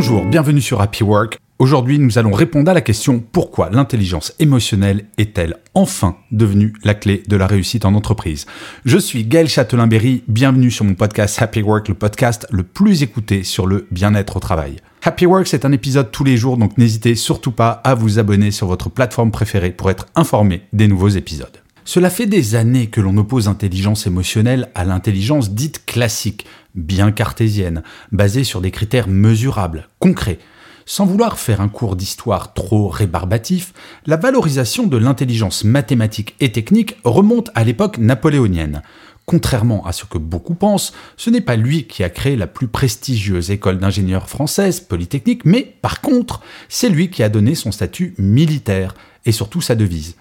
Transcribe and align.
Bonjour, 0.00 0.24
bienvenue 0.24 0.62
sur 0.62 0.80
Happy 0.80 1.02
Work. 1.04 1.38
Aujourd'hui, 1.58 1.98
nous 1.98 2.16
allons 2.16 2.32
répondre 2.32 2.70
à 2.70 2.74
la 2.74 2.80
question 2.80 3.20
pourquoi 3.20 3.68
l'intelligence 3.68 4.32
émotionnelle 4.38 5.04
est-elle 5.18 5.58
enfin 5.74 6.16
devenue 6.32 6.72
la 6.84 6.94
clé 6.94 7.22
de 7.28 7.36
la 7.36 7.46
réussite 7.46 7.84
en 7.84 7.92
entreprise? 7.92 8.46
Je 8.86 8.96
suis 8.96 9.24
Gaël 9.24 9.46
Châtelain-Berry, 9.46 10.22
bienvenue 10.26 10.70
sur 10.70 10.86
mon 10.86 10.94
podcast 10.94 11.42
Happy 11.42 11.60
Work, 11.60 11.88
le 11.88 11.94
podcast 11.96 12.46
le 12.50 12.62
plus 12.62 13.02
écouté 13.02 13.42
sur 13.42 13.66
le 13.66 13.88
bien-être 13.90 14.38
au 14.38 14.40
travail. 14.40 14.76
Happy 15.02 15.26
Work, 15.26 15.46
c'est 15.46 15.66
un 15.66 15.72
épisode 15.72 16.10
tous 16.10 16.24
les 16.24 16.38
jours, 16.38 16.56
donc 16.56 16.78
n'hésitez 16.78 17.14
surtout 17.14 17.52
pas 17.52 17.82
à 17.84 17.94
vous 17.94 18.18
abonner 18.18 18.52
sur 18.52 18.68
votre 18.68 18.88
plateforme 18.88 19.30
préférée 19.30 19.70
pour 19.70 19.90
être 19.90 20.06
informé 20.14 20.62
des 20.72 20.88
nouveaux 20.88 21.10
épisodes. 21.10 21.60
Cela 21.84 22.08
fait 22.08 22.26
des 22.26 22.54
années 22.54 22.86
que 22.86 23.00
l'on 23.00 23.16
oppose 23.16 23.48
intelligence 23.48 24.06
émotionnelle 24.06 24.70
à 24.74 24.84
l'intelligence 24.84 25.50
dite 25.50 25.84
classique, 25.86 26.46
bien 26.74 27.12
cartésienne, 27.12 27.82
basée 28.12 28.44
sur 28.44 28.60
des 28.60 28.70
critères 28.70 29.08
mesurables, 29.08 29.88
concrets. 29.98 30.38
Sans 30.86 31.06
vouloir 31.06 31.38
faire 31.38 31.60
un 31.60 31.68
cours 31.68 31.94
d'histoire 31.94 32.52
trop 32.52 32.88
rébarbatif, 32.88 33.72
la 34.06 34.16
valorisation 34.16 34.86
de 34.86 34.96
l'intelligence 34.96 35.62
mathématique 35.62 36.34
et 36.40 36.50
technique 36.50 36.96
remonte 37.04 37.50
à 37.54 37.62
l'époque 37.62 37.98
napoléonienne. 37.98 38.82
Contrairement 39.26 39.86
à 39.86 39.92
ce 39.92 40.04
que 40.04 40.18
beaucoup 40.18 40.54
pensent, 40.54 40.92
ce 41.16 41.30
n'est 41.30 41.40
pas 41.40 41.54
lui 41.54 41.86
qui 41.86 42.02
a 42.02 42.10
créé 42.10 42.34
la 42.34 42.48
plus 42.48 42.66
prestigieuse 42.66 43.52
école 43.52 43.78
d'ingénieurs 43.78 44.28
française, 44.28 44.80
Polytechnique, 44.80 45.44
mais 45.44 45.76
par 45.80 46.00
contre, 46.00 46.40
c'est 46.68 46.88
lui 46.88 47.10
qui 47.10 47.22
a 47.22 47.28
donné 47.28 47.54
son 47.54 47.70
statut 47.70 48.14
militaire 48.18 48.94
et 49.26 49.32
surtout 49.32 49.60
sa 49.60 49.76
devise. 49.76 50.16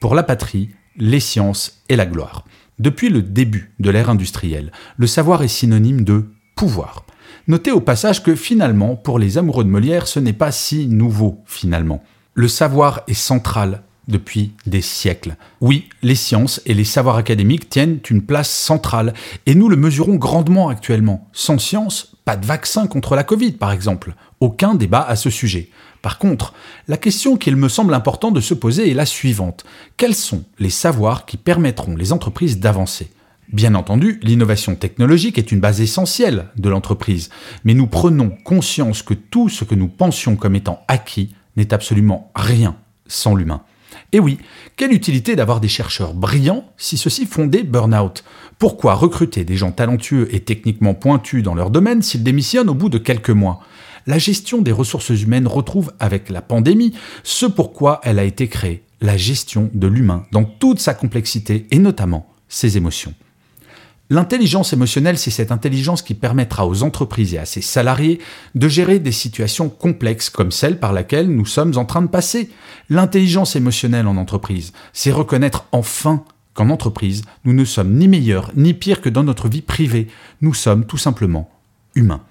Pour 0.00 0.14
la 0.14 0.22
patrie, 0.22 0.68
les 0.96 1.20
sciences 1.20 1.82
et 1.88 1.96
la 1.96 2.04
gloire. 2.04 2.44
Depuis 2.80 3.10
le 3.10 3.20
début 3.20 3.74
de 3.78 3.90
l'ère 3.90 4.08
industrielle, 4.08 4.72
le 4.96 5.06
savoir 5.06 5.42
est 5.42 5.48
synonyme 5.48 6.02
de 6.02 6.30
pouvoir. 6.56 7.04
Notez 7.46 7.72
au 7.72 7.82
passage 7.82 8.22
que 8.22 8.34
finalement, 8.34 8.96
pour 8.96 9.18
les 9.18 9.36
amoureux 9.36 9.64
de 9.64 9.68
Molière, 9.68 10.06
ce 10.06 10.18
n'est 10.18 10.32
pas 10.32 10.50
si 10.50 10.86
nouveau 10.86 11.42
finalement. 11.44 12.02
Le 12.32 12.48
savoir 12.48 13.02
est 13.06 13.12
central 13.12 13.82
depuis 14.08 14.52
des 14.64 14.80
siècles. 14.80 15.36
Oui, 15.60 15.90
les 16.02 16.14
sciences 16.14 16.62
et 16.64 16.72
les 16.72 16.84
savoirs 16.84 17.18
académiques 17.18 17.68
tiennent 17.68 18.00
une 18.08 18.22
place 18.22 18.48
centrale, 18.48 19.12
et 19.44 19.54
nous 19.54 19.68
le 19.68 19.76
mesurons 19.76 20.14
grandement 20.14 20.70
actuellement. 20.70 21.28
Sans 21.34 21.58
science, 21.58 22.09
pas 22.30 22.36
de 22.36 22.46
vaccin 22.46 22.86
contre 22.86 23.16
la 23.16 23.24
Covid, 23.24 23.50
par 23.50 23.72
exemple. 23.72 24.14
Aucun 24.38 24.76
débat 24.76 25.02
à 25.02 25.16
ce 25.16 25.30
sujet. 25.30 25.68
Par 26.00 26.16
contre, 26.16 26.54
la 26.86 26.96
question 26.96 27.36
qu'il 27.36 27.56
me 27.56 27.68
semble 27.68 27.92
important 27.92 28.30
de 28.30 28.40
se 28.40 28.54
poser 28.54 28.88
est 28.88 28.94
la 28.94 29.04
suivante. 29.04 29.64
Quels 29.96 30.14
sont 30.14 30.44
les 30.60 30.70
savoirs 30.70 31.26
qui 31.26 31.36
permettront 31.36 31.96
les 31.96 32.12
entreprises 32.12 32.60
d'avancer? 32.60 33.10
Bien 33.52 33.74
entendu, 33.74 34.20
l'innovation 34.22 34.76
technologique 34.76 35.38
est 35.38 35.50
une 35.50 35.58
base 35.58 35.80
essentielle 35.80 36.46
de 36.54 36.68
l'entreprise, 36.68 37.30
mais 37.64 37.74
nous 37.74 37.88
prenons 37.88 38.30
conscience 38.44 39.02
que 39.02 39.14
tout 39.14 39.48
ce 39.48 39.64
que 39.64 39.74
nous 39.74 39.88
pensions 39.88 40.36
comme 40.36 40.54
étant 40.54 40.84
acquis 40.86 41.34
n'est 41.56 41.74
absolument 41.74 42.30
rien 42.36 42.76
sans 43.08 43.34
l'humain. 43.34 43.62
Et 44.12 44.20
oui, 44.20 44.38
quelle 44.76 44.92
utilité 44.92 45.36
d'avoir 45.36 45.60
des 45.60 45.68
chercheurs 45.68 46.14
brillants 46.14 46.64
si 46.76 46.96
ceux-ci 46.96 47.26
font 47.26 47.46
des 47.46 47.62
burn-out? 47.62 48.24
Pourquoi 48.58 48.94
recruter 48.94 49.44
des 49.44 49.56
gens 49.56 49.72
talentueux 49.72 50.34
et 50.34 50.40
techniquement 50.40 50.94
pointus 50.94 51.42
dans 51.42 51.54
leur 51.54 51.70
domaine 51.70 52.02
s'ils 52.02 52.22
démissionnent 52.22 52.68
au 52.70 52.74
bout 52.74 52.88
de 52.88 52.98
quelques 52.98 53.30
mois? 53.30 53.60
La 54.06 54.18
gestion 54.18 54.62
des 54.62 54.72
ressources 54.72 55.10
humaines 55.10 55.46
retrouve 55.46 55.92
avec 56.00 56.30
la 56.30 56.42
pandémie 56.42 56.94
ce 57.22 57.46
pourquoi 57.46 58.00
elle 58.02 58.18
a 58.18 58.24
été 58.24 58.48
créée, 58.48 58.82
la 59.00 59.16
gestion 59.16 59.70
de 59.74 59.86
l'humain 59.86 60.26
dans 60.32 60.44
toute 60.44 60.80
sa 60.80 60.94
complexité 60.94 61.66
et 61.70 61.78
notamment 61.78 62.26
ses 62.48 62.76
émotions. 62.76 63.14
L'intelligence 64.12 64.72
émotionnelle, 64.72 65.16
c'est 65.16 65.30
cette 65.30 65.52
intelligence 65.52 66.02
qui 66.02 66.14
permettra 66.14 66.66
aux 66.66 66.82
entreprises 66.82 67.34
et 67.34 67.38
à 67.38 67.46
ses 67.46 67.60
salariés 67.60 68.18
de 68.56 68.66
gérer 68.66 68.98
des 68.98 69.12
situations 69.12 69.68
complexes 69.68 70.30
comme 70.30 70.50
celle 70.50 70.80
par 70.80 70.92
laquelle 70.92 71.30
nous 71.30 71.46
sommes 71.46 71.78
en 71.78 71.84
train 71.84 72.02
de 72.02 72.08
passer. 72.08 72.50
L'intelligence 72.88 73.54
émotionnelle 73.54 74.08
en 74.08 74.16
entreprise, 74.16 74.72
c'est 74.92 75.12
reconnaître 75.12 75.66
enfin 75.70 76.24
qu'en 76.54 76.70
entreprise, 76.70 77.22
nous 77.44 77.52
ne 77.52 77.64
sommes 77.64 77.94
ni 77.94 78.08
meilleurs 78.08 78.50
ni 78.56 78.74
pires 78.74 79.00
que 79.00 79.08
dans 79.08 79.22
notre 79.22 79.48
vie 79.48 79.62
privée. 79.62 80.08
Nous 80.40 80.54
sommes 80.54 80.86
tout 80.86 80.98
simplement 80.98 81.48
humains. 81.94 82.22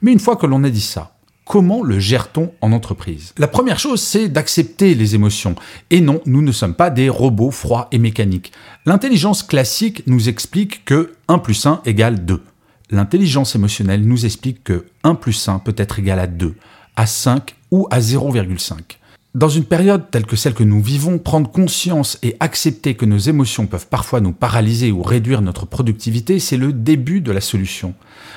Mais 0.00 0.12
une 0.12 0.20
fois 0.20 0.36
que 0.36 0.46
l'on 0.46 0.64
a 0.64 0.70
dit 0.70 0.80
ça, 0.80 1.15
Comment 1.46 1.84
le 1.84 2.00
gère-t-on 2.00 2.52
en 2.60 2.72
entreprise? 2.72 3.32
La 3.38 3.46
première 3.46 3.78
chose, 3.78 4.02
c'est 4.02 4.28
d'accepter 4.28 4.96
les 4.96 5.14
émotions. 5.14 5.54
Et 5.90 6.00
non, 6.00 6.20
nous 6.26 6.42
ne 6.42 6.50
sommes 6.50 6.74
pas 6.74 6.90
des 6.90 7.08
robots 7.08 7.52
froids 7.52 7.86
et 7.92 7.98
mécaniques. 7.98 8.50
L'intelligence 8.84 9.44
classique 9.44 10.02
nous 10.08 10.28
explique 10.28 10.84
que 10.84 11.12
1 11.28 11.38
plus 11.38 11.64
1 11.64 11.82
égale 11.84 12.24
2. 12.24 12.42
L'intelligence 12.90 13.54
émotionnelle 13.54 14.02
nous 14.02 14.26
explique 14.26 14.64
que 14.64 14.86
1 15.04 15.14
plus 15.14 15.48
1 15.48 15.60
peut 15.60 15.74
être 15.76 16.00
égal 16.00 16.18
à 16.18 16.26
2, 16.26 16.56
à 16.96 17.06
5 17.06 17.54
ou 17.70 17.86
à 17.92 18.00
0,5. 18.00 18.98
Dans 19.36 19.50
une 19.50 19.64
période 19.64 20.10
telle 20.10 20.24
que 20.24 20.34
celle 20.34 20.54
que 20.54 20.64
nous 20.64 20.80
vivons, 20.80 21.18
prendre 21.18 21.50
conscience 21.50 22.18
et 22.22 22.36
accepter 22.40 22.94
que 22.94 23.04
nos 23.04 23.18
émotions 23.18 23.66
peuvent 23.66 23.86
parfois 23.86 24.22
nous 24.22 24.32
paralyser 24.32 24.90
ou 24.90 25.02
réduire 25.02 25.42
notre 25.42 25.66
productivité, 25.66 26.38
c'est 26.38 26.56
le 26.56 26.72
début 26.72 27.20
de 27.20 27.32
la 27.32 27.42
solution. 27.42 27.92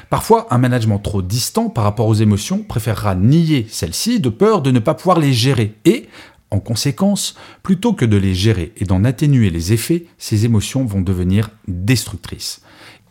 Parfois, 0.09 0.47
un 0.51 0.57
management 0.57 0.99
trop 0.99 1.21
distant 1.21 1.69
par 1.69 1.85
rapport 1.85 2.07
aux 2.07 2.15
émotions 2.15 2.63
préférera 2.63 3.15
nier 3.15 3.65
celles-ci 3.69 4.19
de 4.19 4.27
peur 4.27 4.61
de 4.61 4.71
ne 4.71 4.79
pas 4.79 4.93
pouvoir 4.93 5.19
les 5.19 5.31
gérer 5.31 5.75
et, 5.85 6.09
en 6.51 6.59
conséquence, 6.59 7.35
plutôt 7.63 7.93
que 7.93 8.03
de 8.03 8.17
les 8.17 8.35
gérer 8.35 8.73
et 8.75 8.83
d'en 8.83 9.05
atténuer 9.05 9.51
les 9.51 9.71
effets, 9.71 10.05
ces 10.17 10.43
émotions 10.43 10.83
vont 10.83 10.99
devenir 10.99 11.49
destructrices. 11.69 12.59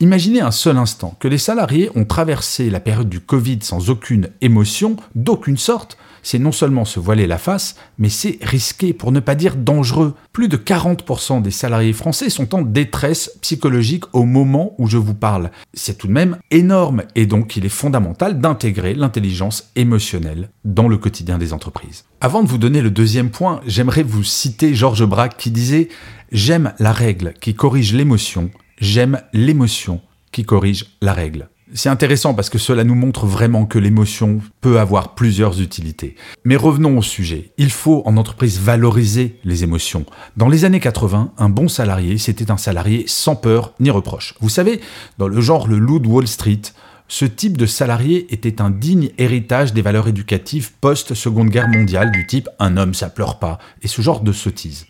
Imaginez 0.00 0.42
un 0.42 0.50
seul 0.50 0.76
instant 0.76 1.16
que 1.18 1.26
les 1.26 1.38
salariés 1.38 1.88
ont 1.94 2.04
traversé 2.04 2.68
la 2.68 2.80
période 2.80 3.08
du 3.08 3.20
Covid 3.20 3.60
sans 3.62 3.88
aucune 3.88 4.28
émotion, 4.42 4.96
d'aucune 5.14 5.56
sorte, 5.56 5.96
c'est 6.28 6.38
non 6.38 6.52
seulement 6.52 6.84
se 6.84 7.00
voiler 7.00 7.26
la 7.26 7.38
face, 7.38 7.74
mais 7.96 8.10
c'est 8.10 8.38
risqué, 8.42 8.92
pour 8.92 9.12
ne 9.12 9.20
pas 9.20 9.34
dire 9.34 9.56
dangereux. 9.56 10.14
Plus 10.34 10.48
de 10.48 10.58
40% 10.58 11.40
des 11.40 11.50
salariés 11.50 11.94
français 11.94 12.28
sont 12.28 12.54
en 12.54 12.60
détresse 12.60 13.32
psychologique 13.40 14.04
au 14.12 14.24
moment 14.24 14.74
où 14.76 14.88
je 14.88 14.98
vous 14.98 15.14
parle. 15.14 15.50
C'est 15.72 15.96
tout 15.96 16.06
de 16.06 16.12
même 16.12 16.36
énorme, 16.50 17.04
et 17.14 17.24
donc 17.24 17.56
il 17.56 17.64
est 17.64 17.70
fondamental 17.70 18.42
d'intégrer 18.42 18.92
l'intelligence 18.92 19.70
émotionnelle 19.74 20.50
dans 20.66 20.86
le 20.86 20.98
quotidien 20.98 21.38
des 21.38 21.54
entreprises. 21.54 22.04
Avant 22.20 22.42
de 22.42 22.48
vous 22.48 22.58
donner 22.58 22.82
le 22.82 22.90
deuxième 22.90 23.30
point, 23.30 23.62
j'aimerais 23.66 24.02
vous 24.02 24.22
citer 24.22 24.74
Georges 24.74 25.06
Braque 25.06 25.38
qui 25.38 25.50
disait 25.50 25.88
J'aime 26.30 26.74
la 26.78 26.92
règle 26.92 27.32
qui 27.40 27.54
corrige 27.54 27.94
l'émotion, 27.94 28.50
j'aime 28.82 29.22
l'émotion 29.32 30.02
qui 30.30 30.44
corrige 30.44 30.84
la 31.00 31.14
règle. 31.14 31.48
C'est 31.74 31.90
intéressant 31.90 32.32
parce 32.32 32.48
que 32.48 32.56
cela 32.56 32.82
nous 32.82 32.94
montre 32.94 33.26
vraiment 33.26 33.66
que 33.66 33.78
l'émotion 33.78 34.40
peut 34.62 34.80
avoir 34.80 35.14
plusieurs 35.14 35.60
utilités. 35.60 36.14
Mais 36.44 36.56
revenons 36.56 36.96
au 36.96 37.02
sujet. 37.02 37.50
Il 37.58 37.70
faut 37.70 38.02
en 38.06 38.16
entreprise 38.16 38.58
valoriser 38.58 39.38
les 39.44 39.64
émotions. 39.64 40.06
Dans 40.38 40.48
les 40.48 40.64
années 40.64 40.80
80, 40.80 41.32
un 41.36 41.48
bon 41.50 41.68
salarié, 41.68 42.16
c'était 42.16 42.50
un 42.50 42.56
salarié 42.56 43.04
sans 43.06 43.36
peur 43.36 43.74
ni 43.80 43.90
reproche. 43.90 44.34
Vous 44.40 44.48
savez, 44.48 44.80
dans 45.18 45.28
le 45.28 45.40
genre 45.42 45.68
le 45.68 45.78
loup 45.78 45.98
de 45.98 46.08
Wall 46.08 46.26
Street, 46.26 46.62
ce 47.06 47.26
type 47.26 47.58
de 47.58 47.66
salarié 47.66 48.32
était 48.32 48.62
un 48.62 48.70
digne 48.70 49.10
héritage 49.18 49.74
des 49.74 49.82
valeurs 49.82 50.08
éducatives 50.08 50.72
post-seconde 50.80 51.48
guerre 51.48 51.68
mondiale 51.68 52.12
du 52.12 52.26
type 52.26 52.48
un 52.58 52.76
homme 52.76 52.94
ça 52.94 53.08
pleure 53.08 53.38
pas 53.38 53.58
et 53.82 53.88
ce 53.88 54.00
genre 54.00 54.20
de 54.20 54.32
sottise. 54.32 54.86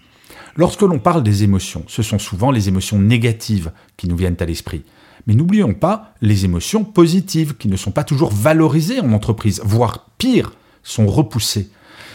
Lorsque 0.56 0.82
l'on 0.82 0.98
parle 0.98 1.22
des 1.22 1.44
émotions, 1.44 1.84
ce 1.86 2.02
sont 2.02 2.18
souvent 2.18 2.50
les 2.50 2.68
émotions 2.68 2.98
négatives 2.98 3.70
qui 3.96 4.08
nous 4.08 4.16
viennent 4.16 4.36
à 4.40 4.44
l'esprit. 4.44 4.82
Mais 5.28 5.34
n'oublions 5.34 5.74
pas 5.74 6.14
les 6.22 6.46
émotions 6.46 6.84
positives 6.84 7.56
qui 7.56 7.68
ne 7.68 7.76
sont 7.76 7.90
pas 7.90 8.02
toujours 8.02 8.32
valorisées 8.32 9.00
en 9.00 9.12
entreprise, 9.12 9.60
voire 9.62 10.08
pire, 10.16 10.54
sont 10.82 11.06
repoussées. 11.06 11.68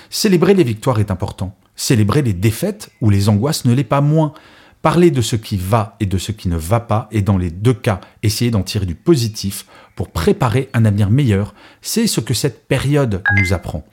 Célébrer 0.10 0.56
les 0.56 0.64
victoires 0.64 1.00
est 1.00 1.12
important. 1.12 1.56
Célébrer 1.76 2.24
les 2.24 2.34
défaites 2.34 2.92
ou 3.02 3.12
les 3.12 3.30
angoisses 3.30 3.66
ne 3.66 3.74
l'est 3.74 3.84
pas 3.84 4.02
moins. 4.02 4.34
Parler 4.82 5.12
de 5.12 5.22
ce 5.22 5.36
qui 5.36 5.58
va 5.58 5.96
et 6.00 6.08
de 6.08 6.18
ce 6.18 6.32
qui 6.32 6.50
ne 6.50 6.58
va 6.58 6.80
pas, 6.80 7.08
et 7.12 7.22
dans 7.22 7.38
les 7.38 7.52
deux 7.52 7.74
cas, 7.74 8.02
essayer 8.22 8.52
d'en 8.52 8.64
tirer 8.64 8.86
du 8.86 8.96
positif 8.96 9.66
pour 9.96 10.10
préparer 10.10 10.70
un 10.74 10.84
avenir 10.84 11.10
meilleur, 11.10 11.54
c'est 11.82 12.08
ce 12.08 12.20
que 12.20 12.34
cette 12.34 12.68
période 12.68 13.24
nous 13.40 13.54
apprend. 13.54 13.86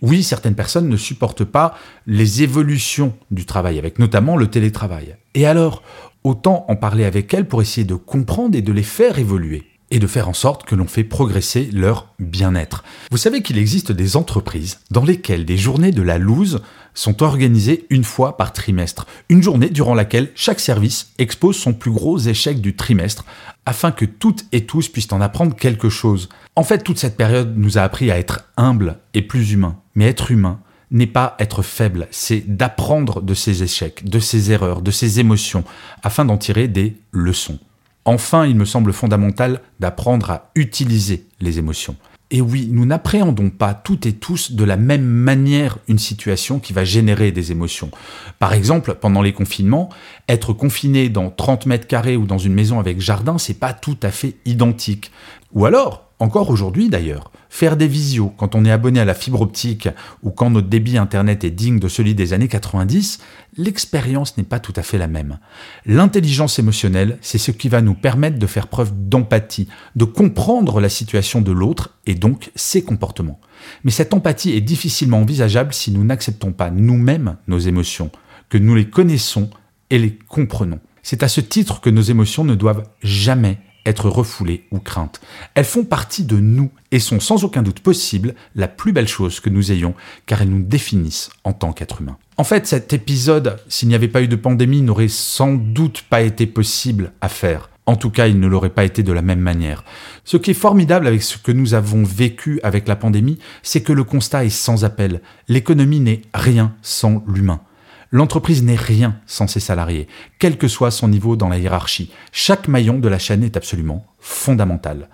Oui, 0.00 0.22
certaines 0.22 0.54
personnes 0.54 0.88
ne 0.88 0.96
supportent 0.96 1.44
pas 1.44 1.76
les 2.06 2.42
évolutions 2.42 3.16
du 3.30 3.46
travail, 3.46 3.78
avec 3.78 3.98
notamment 3.98 4.36
le 4.36 4.46
télétravail. 4.46 5.16
Et 5.34 5.46
alors, 5.46 5.82
autant 6.28 6.66
en 6.68 6.76
parler 6.76 7.04
avec 7.04 7.32
elles 7.32 7.48
pour 7.48 7.62
essayer 7.62 7.86
de 7.86 7.94
comprendre 7.94 8.56
et 8.56 8.62
de 8.62 8.72
les 8.72 8.82
faire 8.82 9.18
évoluer 9.18 9.64
et 9.90 9.98
de 9.98 10.06
faire 10.06 10.28
en 10.28 10.34
sorte 10.34 10.64
que 10.64 10.74
l'on 10.74 10.86
fait 10.86 11.04
progresser 11.04 11.70
leur 11.72 12.12
bien-être. 12.18 12.84
Vous 13.10 13.16
savez 13.16 13.40
qu'il 13.42 13.56
existe 13.56 13.90
des 13.90 14.16
entreprises 14.16 14.80
dans 14.90 15.04
lesquelles 15.04 15.46
des 15.46 15.56
journées 15.56 15.92
de 15.92 16.02
la 16.02 16.18
loose 16.18 16.60
sont 16.92 17.22
organisées 17.22 17.86
une 17.88 18.04
fois 18.04 18.36
par 18.36 18.52
trimestre. 18.52 19.06
Une 19.30 19.42
journée 19.42 19.70
durant 19.70 19.94
laquelle 19.94 20.30
chaque 20.34 20.60
service 20.60 21.12
expose 21.18 21.56
son 21.56 21.72
plus 21.72 21.90
gros 21.90 22.18
échec 22.18 22.60
du 22.60 22.76
trimestre 22.76 23.24
afin 23.64 23.90
que 23.90 24.04
toutes 24.04 24.44
et 24.52 24.66
tous 24.66 24.88
puissent 24.88 25.12
en 25.12 25.22
apprendre 25.22 25.56
quelque 25.56 25.88
chose. 25.88 26.28
En 26.56 26.64
fait, 26.64 26.84
toute 26.84 26.98
cette 26.98 27.16
période 27.16 27.54
nous 27.56 27.78
a 27.78 27.82
appris 27.82 28.10
à 28.10 28.18
être 28.18 28.50
humbles 28.58 28.98
et 29.14 29.22
plus 29.22 29.52
humains. 29.52 29.76
Mais 29.94 30.06
être 30.06 30.30
humain 30.30 30.60
n'est 30.90 31.06
pas 31.06 31.36
être 31.38 31.62
faible, 31.62 32.08
c'est 32.10 32.56
d'apprendre 32.56 33.20
de 33.20 33.34
ses 33.34 33.62
échecs, 33.62 34.08
de 34.08 34.18
ses 34.18 34.52
erreurs, 34.52 34.82
de 34.82 34.90
ses 34.90 35.20
émotions, 35.20 35.64
afin 36.02 36.24
d'en 36.24 36.38
tirer 36.38 36.68
des 36.68 36.96
leçons. 37.12 37.58
Enfin, 38.04 38.46
il 38.46 38.56
me 38.56 38.64
semble 38.64 38.92
fondamental 38.92 39.60
d'apprendre 39.80 40.30
à 40.30 40.50
utiliser 40.54 41.26
les 41.40 41.58
émotions. 41.58 41.96
Et 42.30 42.40
oui, 42.42 42.68
nous 42.70 42.84
n'appréhendons 42.84 43.48
pas 43.48 43.72
toutes 43.72 44.04
et 44.04 44.12
tous 44.12 44.52
de 44.52 44.64
la 44.64 44.76
même 44.76 45.04
manière 45.04 45.78
une 45.88 45.98
situation 45.98 46.58
qui 46.58 46.74
va 46.74 46.84
générer 46.84 47.32
des 47.32 47.52
émotions. 47.52 47.90
Par 48.38 48.52
exemple, 48.52 48.96
pendant 49.00 49.22
les 49.22 49.32
confinements, 49.32 49.88
être 50.28 50.52
confiné 50.52 51.08
dans 51.08 51.30
30 51.30 51.66
mètres 51.66 51.86
carrés 51.86 52.16
ou 52.16 52.26
dans 52.26 52.36
une 52.36 52.52
maison 52.52 52.80
avec 52.80 53.00
jardin, 53.00 53.38
c'est 53.38 53.58
pas 53.58 53.72
tout 53.72 53.96
à 54.02 54.10
fait 54.10 54.36
identique. 54.44 55.10
Ou 55.54 55.64
alors, 55.64 56.07
encore 56.20 56.50
aujourd'hui 56.50 56.88
d'ailleurs, 56.88 57.30
faire 57.48 57.76
des 57.76 57.86
visios 57.86 58.32
quand 58.36 58.54
on 58.54 58.64
est 58.64 58.70
abonné 58.70 58.98
à 58.98 59.04
la 59.04 59.14
fibre 59.14 59.40
optique 59.40 59.88
ou 60.22 60.30
quand 60.30 60.50
notre 60.50 60.68
débit 60.68 60.98
internet 60.98 61.44
est 61.44 61.50
digne 61.50 61.78
de 61.78 61.88
celui 61.88 62.14
des 62.14 62.32
années 62.32 62.48
90, 62.48 63.20
l'expérience 63.56 64.36
n'est 64.36 64.44
pas 64.44 64.58
tout 64.58 64.72
à 64.74 64.82
fait 64.82 64.98
la 64.98 65.06
même. 65.06 65.38
L'intelligence 65.86 66.58
émotionnelle, 66.58 67.18
c'est 67.20 67.38
ce 67.38 67.52
qui 67.52 67.68
va 67.68 67.82
nous 67.82 67.94
permettre 67.94 68.38
de 68.38 68.46
faire 68.46 68.66
preuve 68.66 68.92
d'empathie, 68.94 69.68
de 69.94 70.04
comprendre 70.04 70.80
la 70.80 70.88
situation 70.88 71.40
de 71.40 71.52
l'autre 71.52 71.94
et 72.06 72.16
donc 72.16 72.50
ses 72.56 72.82
comportements. 72.82 73.40
Mais 73.84 73.92
cette 73.92 74.12
empathie 74.12 74.52
est 74.52 74.60
difficilement 74.60 75.20
envisageable 75.20 75.72
si 75.72 75.92
nous 75.92 76.04
n'acceptons 76.04 76.52
pas 76.52 76.70
nous-mêmes 76.70 77.36
nos 77.46 77.58
émotions, 77.58 78.10
que 78.48 78.58
nous 78.58 78.74
les 78.74 78.88
connaissons 78.88 79.50
et 79.90 79.98
les 79.98 80.18
comprenons. 80.28 80.80
C'est 81.02 81.22
à 81.22 81.28
ce 81.28 81.40
titre 81.40 81.80
que 81.80 81.90
nos 81.90 82.02
émotions 82.02 82.44
ne 82.44 82.54
doivent 82.54 82.84
jamais 83.02 83.58
être 83.88 84.08
refoulées 84.08 84.66
ou 84.70 84.78
craintes. 84.78 85.20
Elles 85.54 85.64
font 85.64 85.84
partie 85.84 86.24
de 86.24 86.36
nous 86.36 86.70
et 86.90 86.98
sont 86.98 87.20
sans 87.20 87.44
aucun 87.44 87.62
doute 87.62 87.80
possible 87.80 88.34
la 88.54 88.68
plus 88.68 88.92
belle 88.92 89.08
chose 89.08 89.40
que 89.40 89.50
nous 89.50 89.72
ayons, 89.72 89.94
car 90.26 90.42
elles 90.42 90.50
nous 90.50 90.62
définissent 90.62 91.30
en 91.44 91.52
tant 91.52 91.72
qu'être 91.72 92.00
humain. 92.00 92.16
En 92.36 92.44
fait, 92.44 92.66
cet 92.66 92.92
épisode, 92.92 93.58
s'il 93.68 93.88
n'y 93.88 93.94
avait 93.94 94.08
pas 94.08 94.22
eu 94.22 94.28
de 94.28 94.36
pandémie, 94.36 94.82
n'aurait 94.82 95.08
sans 95.08 95.54
doute 95.54 96.02
pas 96.08 96.22
été 96.22 96.46
possible 96.46 97.12
à 97.20 97.28
faire. 97.28 97.70
En 97.86 97.96
tout 97.96 98.10
cas, 98.10 98.26
il 98.26 98.38
ne 98.38 98.46
l'aurait 98.46 98.68
pas 98.68 98.84
été 98.84 99.02
de 99.02 99.12
la 99.12 99.22
même 99.22 99.40
manière. 99.40 99.82
Ce 100.24 100.36
qui 100.36 100.50
est 100.50 100.54
formidable 100.54 101.06
avec 101.06 101.22
ce 101.22 101.38
que 101.38 101.52
nous 101.52 101.72
avons 101.72 102.04
vécu 102.04 102.60
avec 102.62 102.86
la 102.86 102.96
pandémie, 102.96 103.38
c'est 103.62 103.80
que 103.80 103.94
le 103.94 104.04
constat 104.04 104.44
est 104.44 104.50
sans 104.50 104.84
appel. 104.84 105.22
L'économie 105.48 106.00
n'est 106.00 106.20
rien 106.34 106.74
sans 106.82 107.24
l'humain. 107.26 107.60
L'entreprise 108.10 108.62
n'est 108.62 108.74
rien 108.74 109.20
sans 109.26 109.46
ses 109.46 109.60
salariés, 109.60 110.08
quel 110.38 110.56
que 110.56 110.68
soit 110.68 110.90
son 110.90 111.08
niveau 111.08 111.36
dans 111.36 111.48
la 111.48 111.58
hiérarchie. 111.58 112.10
Chaque 112.32 112.68
maillon 112.68 112.98
de 112.98 113.08
la 113.08 113.18
chaîne 113.18 113.44
est 113.44 113.56
absolument 113.56 114.06
fondamental. 114.18 115.08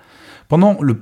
Pendant 0.48 0.78
le 0.80 1.00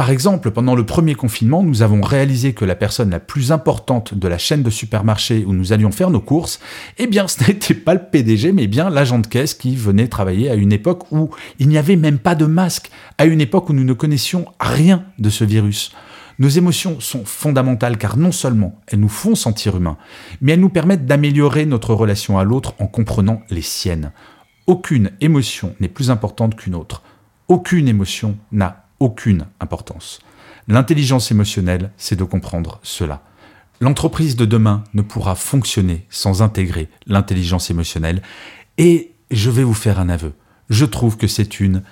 par 0.00 0.08
exemple, 0.08 0.50
pendant 0.50 0.74
le 0.74 0.86
premier 0.86 1.14
confinement, 1.14 1.62
nous 1.62 1.82
avons 1.82 2.00
réalisé 2.00 2.54
que 2.54 2.64
la 2.64 2.74
personne 2.74 3.10
la 3.10 3.20
plus 3.20 3.52
importante 3.52 4.14
de 4.14 4.28
la 4.28 4.38
chaîne 4.38 4.62
de 4.62 4.70
supermarchés 4.70 5.44
où 5.46 5.52
nous 5.52 5.74
allions 5.74 5.92
faire 5.92 6.08
nos 6.08 6.22
courses, 6.22 6.58
eh 6.96 7.06
bien, 7.06 7.28
ce 7.28 7.44
n'était 7.46 7.74
pas 7.74 7.92
le 7.92 8.00
PDG, 8.10 8.52
mais 8.52 8.66
bien 8.66 8.88
l'agent 8.88 9.18
de 9.18 9.26
caisse 9.26 9.52
qui 9.52 9.76
venait 9.76 10.08
travailler 10.08 10.48
à 10.48 10.54
une 10.54 10.72
époque 10.72 11.12
où 11.12 11.28
il 11.58 11.68
n'y 11.68 11.76
avait 11.76 11.96
même 11.96 12.18
pas 12.18 12.34
de 12.34 12.46
masque, 12.46 12.90
à 13.18 13.26
une 13.26 13.42
époque 13.42 13.68
où 13.68 13.74
nous 13.74 13.84
ne 13.84 13.92
connaissions 13.92 14.46
rien 14.58 15.04
de 15.18 15.28
ce 15.28 15.44
virus. 15.44 15.92
Nos 16.40 16.48
émotions 16.48 17.00
sont 17.00 17.26
fondamentales 17.26 17.98
car 17.98 18.16
non 18.16 18.32
seulement 18.32 18.80
elles 18.86 18.98
nous 18.98 19.10
font 19.10 19.34
sentir 19.34 19.76
humains, 19.76 19.98
mais 20.40 20.52
elles 20.52 20.60
nous 20.60 20.70
permettent 20.70 21.04
d'améliorer 21.04 21.66
notre 21.66 21.92
relation 21.92 22.38
à 22.38 22.44
l'autre 22.44 22.72
en 22.78 22.86
comprenant 22.86 23.42
les 23.50 23.60
siennes. 23.60 24.10
Aucune 24.66 25.10
émotion 25.20 25.76
n'est 25.80 25.88
plus 25.88 26.10
importante 26.10 26.56
qu'une 26.56 26.74
autre. 26.74 27.02
Aucune 27.48 27.88
émotion 27.88 28.38
n'a 28.52 28.86
aucune 29.00 29.48
importance. 29.60 30.20
L'intelligence 30.66 31.30
émotionnelle, 31.30 31.90
c'est 31.98 32.16
de 32.16 32.24
comprendre 32.24 32.80
cela. 32.82 33.22
L'entreprise 33.78 34.34
de 34.34 34.46
demain 34.46 34.84
ne 34.94 35.02
pourra 35.02 35.34
fonctionner 35.34 36.06
sans 36.08 36.40
intégrer 36.40 36.88
l'intelligence 37.06 37.68
émotionnelle 37.68 38.22
et 38.78 39.12
je 39.30 39.50
vais 39.50 39.64
vous 39.64 39.74
faire 39.74 40.00
un 40.00 40.08
aveu. 40.08 40.32
Je 40.70 40.86
trouve 40.86 41.18
que 41.18 41.26
c'est 41.26 41.60
une 41.60 41.82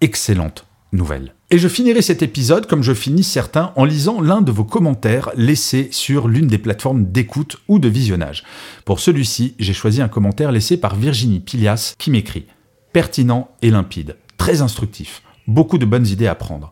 excellente 0.00 0.66
nouvelle. 0.92 1.34
Et 1.50 1.56
je 1.56 1.68
finirai 1.68 2.02
cet 2.02 2.20
épisode 2.22 2.66
comme 2.66 2.82
je 2.82 2.92
finis 2.92 3.24
certains 3.24 3.72
en 3.74 3.86
lisant 3.86 4.20
l'un 4.20 4.42
de 4.42 4.52
vos 4.52 4.64
commentaires 4.64 5.30
laissés 5.34 5.88
sur 5.92 6.28
l'une 6.28 6.46
des 6.46 6.58
plateformes 6.58 7.10
d'écoute 7.10 7.56
ou 7.68 7.78
de 7.78 7.88
visionnage. 7.88 8.44
Pour 8.84 9.00
celui-ci, 9.00 9.54
j'ai 9.58 9.72
choisi 9.72 10.02
un 10.02 10.08
commentaire 10.08 10.52
laissé 10.52 10.76
par 10.76 10.94
Virginie 10.94 11.40
Pilias 11.40 11.94
qui 11.96 12.10
m'écrit 12.10 12.44
Pertinent 12.92 13.48
et 13.62 13.70
limpide, 13.70 14.16
très 14.36 14.60
instructif, 14.60 15.22
beaucoup 15.46 15.78
de 15.78 15.86
bonnes 15.86 16.06
idées 16.06 16.26
à 16.26 16.34
prendre. 16.34 16.70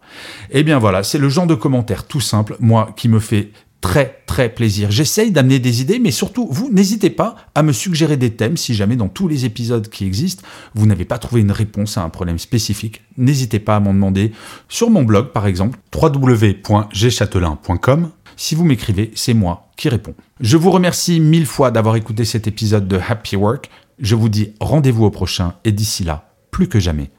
Eh 0.50 0.62
bien 0.62 0.78
voilà, 0.78 1.02
c'est 1.02 1.19
le 1.19 1.31
genre 1.31 1.46
de 1.46 1.55
commentaire 1.55 2.05
tout 2.06 2.20
simple, 2.20 2.56
moi, 2.61 2.93
qui 2.99 3.08
me 3.08 3.19
fait 3.19 3.52
très 3.86 4.22
très 4.26 4.48
plaisir. 4.48 4.90
J'essaye 4.90 5.30
d'amener 5.30 5.60
des 5.60 5.80
idées, 5.80 6.00
mais 6.00 6.10
surtout, 6.10 6.48
vous 6.50 6.68
n'hésitez 6.72 7.08
pas 7.08 7.36
à 7.54 7.62
me 7.62 7.70
suggérer 7.70 8.16
des 8.16 8.34
thèmes 8.34 8.56
si 8.56 8.74
jamais 8.74 8.96
dans 8.96 9.06
tous 9.08 9.28
les 9.28 9.44
épisodes 9.44 9.88
qui 9.88 10.04
existent, 10.04 10.42
vous 10.74 10.86
n'avez 10.86 11.04
pas 11.04 11.18
trouvé 11.18 11.42
une 11.42 11.52
réponse 11.52 11.96
à 11.96 12.02
un 12.02 12.08
problème 12.08 12.40
spécifique. 12.40 13.02
N'hésitez 13.16 13.60
pas 13.60 13.76
à 13.76 13.80
m'en 13.80 13.94
demander 13.94 14.32
sur 14.68 14.90
mon 14.90 15.04
blog, 15.04 15.28
par 15.28 15.46
exemple, 15.46 15.78
www.gchatelain.com. 15.94 18.10
Si 18.36 18.56
vous 18.56 18.64
m'écrivez, 18.64 19.12
c'est 19.14 19.34
moi 19.34 19.68
qui 19.76 19.88
réponds. 19.88 20.14
Je 20.40 20.56
vous 20.56 20.72
remercie 20.72 21.20
mille 21.20 21.46
fois 21.46 21.70
d'avoir 21.70 21.94
écouté 21.94 22.24
cet 22.24 22.48
épisode 22.48 22.88
de 22.88 22.98
Happy 22.98 23.36
Work. 23.36 23.70
Je 24.00 24.16
vous 24.16 24.28
dis 24.28 24.54
rendez-vous 24.58 25.04
au 25.04 25.10
prochain 25.10 25.54
et 25.64 25.70
d'ici 25.70 26.02
là, 26.02 26.28
plus 26.50 26.68
que 26.68 26.80
jamais, 26.80 27.12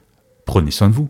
prenez 0.45 0.71
soin 0.71 0.89
de 0.89 0.95
vous. 0.95 1.07